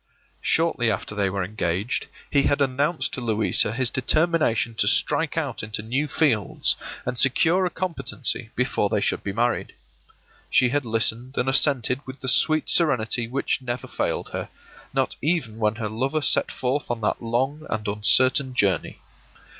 Shortly 0.41 0.89
after 0.89 1.13
they 1.13 1.29
were 1.29 1.43
engaged 1.43 2.07
he 2.31 2.41
had 2.47 2.59
announced 2.59 3.13
to 3.13 3.21
Louisa 3.21 3.71
his 3.71 3.91
determination 3.91 4.73
to 4.79 4.87
strike 4.87 5.37
out 5.37 5.61
into 5.61 5.83
new 5.83 6.07
fields, 6.07 6.75
and 7.05 7.19
secure 7.19 7.67
a 7.67 7.69
competency 7.69 8.49
before 8.55 8.89
they 8.89 8.99
should 8.99 9.23
be 9.23 9.31
married. 9.31 9.75
She 10.49 10.69
had 10.69 10.85
listened 10.85 11.37
and 11.37 11.47
assented 11.47 11.99
with 12.07 12.19
the 12.21 12.27
sweet 12.27 12.67
serenity 12.67 13.27
which 13.27 13.61
never 13.61 13.87
failed 13.87 14.29
her, 14.29 14.49
not 14.91 15.15
even 15.21 15.59
when 15.59 15.75
her 15.75 15.87
lover 15.87 16.21
set 16.23 16.51
forth 16.51 16.89
on 16.89 17.01
that 17.01 17.21
long 17.21 17.67
and 17.69 17.87
uncertain 17.87 18.55
journey. 18.55 18.97